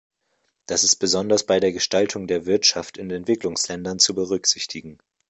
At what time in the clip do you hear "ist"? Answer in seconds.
0.83-0.95